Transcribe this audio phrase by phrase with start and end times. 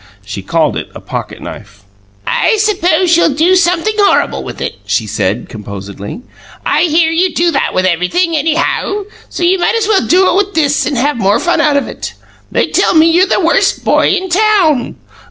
[0.25, 1.83] She called it a pocket knife.
[2.25, 6.23] "I suppose you'll do something horrible with it," she said, composedly.
[6.65, 10.35] "I hear you do that with everything, anyhow, so you might as well do it
[10.37, 12.15] with this, and have more fun out of it.
[12.51, 14.95] They tell me you're the Worst Boy in Town."